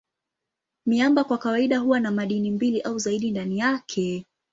[0.85, 4.25] Miamba kwa kawaida huwa na madini mbili au zaidi ndani yake.